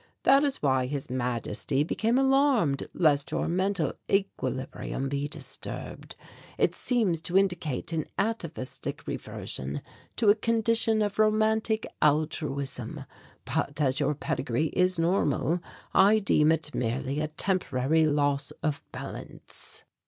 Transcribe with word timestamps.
"That 0.23 0.43
is 0.43 0.63
why 0.63 0.87
His 0.87 1.11
Majesty 1.11 1.83
became 1.83 2.17
alarmed 2.17 2.87
lest 2.91 3.31
your 3.31 3.47
mental 3.47 3.93
equilibrium 4.11 5.09
be 5.09 5.27
disturbed. 5.27 6.15
It 6.57 6.73
seems 6.73 7.21
to 7.21 7.37
indicate 7.37 7.93
an 7.93 8.07
atavistic 8.17 9.05
reversion 9.05 9.83
to 10.15 10.29
a 10.29 10.35
condition 10.35 11.03
of 11.03 11.19
romantic 11.19 11.85
altruism, 12.01 13.05
but 13.45 13.79
as 13.79 13.99
your 13.99 14.15
pedigree 14.15 14.69
is 14.73 14.97
normal, 14.97 15.59
I 15.93 16.17
deem 16.17 16.51
it 16.51 16.73
merely 16.73 17.19
a 17.19 17.27
temporary 17.27 18.07
loss 18.07 18.49
of 18.63 18.83
balance." 18.91 19.83